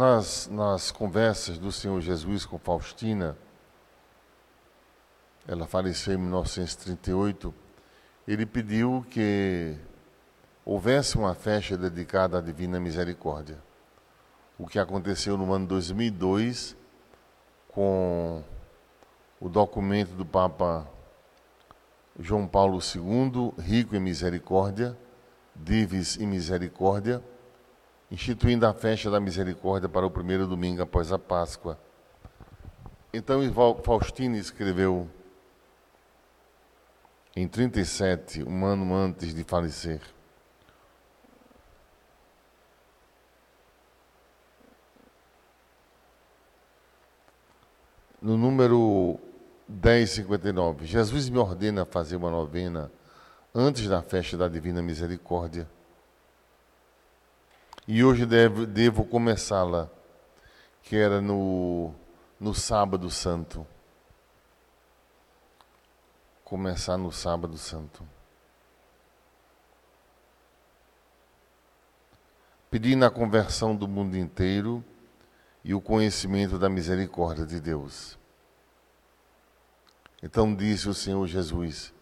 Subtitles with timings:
[0.00, 3.36] nas, nas conversas do Senhor Jesus com Faustina,
[5.46, 7.54] ela faleceu em 1938,
[8.26, 9.76] ele pediu que
[10.64, 13.58] houvesse uma festa dedicada à Divina Misericórdia.
[14.58, 16.74] O que aconteceu no ano 2002
[17.68, 18.42] com
[19.38, 20.88] o documento do Papa
[22.18, 24.96] João Paulo II, rico em misericórdia,
[25.54, 27.22] divis em misericórdia,
[28.10, 31.78] instituindo a festa da misericórdia para o primeiro domingo após a Páscoa.
[33.12, 33.40] Então
[33.82, 35.08] Faustino escreveu
[37.36, 40.00] em 37, um ano antes de falecer.
[48.20, 49.18] No número
[49.68, 52.92] 1059, Jesus me ordena fazer uma novena
[53.54, 55.66] antes da festa da Divina Misericórdia.
[57.92, 59.90] E hoje devo, devo começá-la,
[60.80, 61.92] que era no,
[62.38, 63.66] no Sábado Santo
[66.44, 68.06] começar no Sábado Santo.
[72.70, 74.84] Pedindo a conversão do mundo inteiro
[75.64, 78.16] e o conhecimento da misericórdia de Deus.
[80.22, 81.92] Então disse o Senhor Jesus: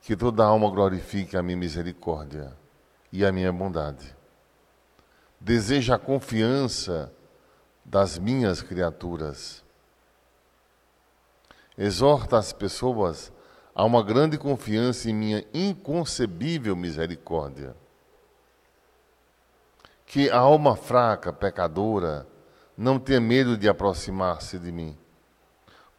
[0.00, 2.56] Que toda alma glorifique a minha misericórdia
[3.12, 4.15] e a minha bondade.
[5.40, 7.12] Deseja a confiança
[7.84, 9.64] das minhas criaturas.
[11.78, 13.32] Exorta as pessoas
[13.74, 17.76] há uma grande confiança em minha inconcebível misericórdia.
[20.06, 22.26] Que a alma fraca, pecadora,
[22.76, 24.96] não tenha medo de aproximar-se de mim,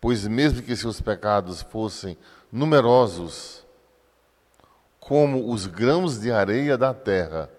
[0.01, 2.17] pois mesmo que seus pecados fossem
[2.51, 3.65] numerosos,
[4.99, 7.49] como os grãos de areia da terra,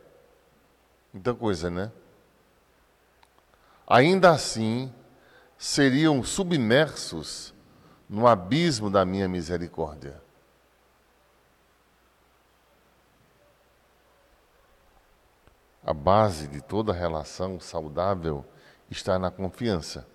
[1.13, 1.91] muita coisa, né?
[3.87, 4.93] Ainda assim,
[5.57, 7.55] seriam submersos
[8.09, 10.21] no abismo da minha misericórdia.
[15.85, 18.45] A base de toda relação saudável
[18.91, 20.07] está na confiança.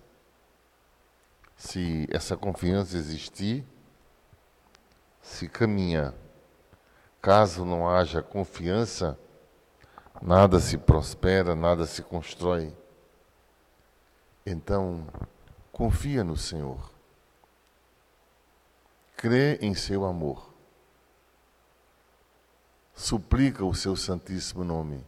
[1.56, 3.64] Se essa confiança existir,
[5.20, 6.14] se caminha.
[7.20, 9.18] Caso não haja confiança,
[10.24, 12.74] nada se prospera, nada se constrói.
[14.44, 15.06] Então,
[15.70, 16.94] confia no Senhor
[19.24, 20.52] crê em seu amor,
[22.94, 25.02] suplica o seu santíssimo nome.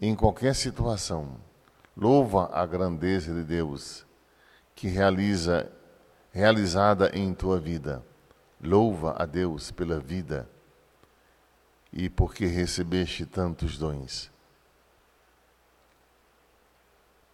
[0.00, 1.36] Em qualquer situação,
[1.94, 4.06] louva a grandeza de Deus
[4.74, 5.70] que realiza
[6.32, 8.02] realizada em tua vida.
[8.58, 10.48] Louva a Deus pela vida
[11.92, 14.30] e porque recebeste tantos dons.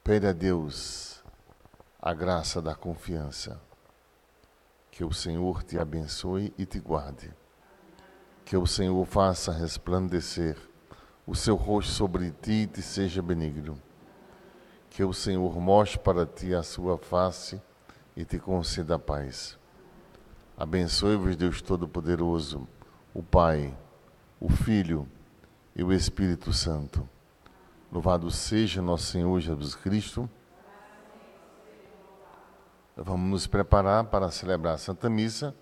[0.03, 1.23] Pede a Deus
[2.01, 3.61] a graça da confiança.
[4.91, 7.33] Que o Senhor te abençoe e te guarde.
[8.45, 10.57] Que o Senhor faça resplandecer
[11.27, 13.81] o seu rosto sobre ti e te seja benigno.
[14.91, 17.61] Que o Senhor mostre para ti a sua face
[18.17, 19.59] e te conceda paz.
[20.57, 22.67] Abençoe-vos, Deus Todo-Poderoso,
[23.15, 23.77] o Pai,
[24.41, 25.09] o Filho
[25.75, 27.09] e o Espírito Santo.
[27.91, 30.29] Louvado seja nosso Senhor Jesus Cristo
[33.01, 35.55] Vamos nos preparar para celebrar a Santa Missa.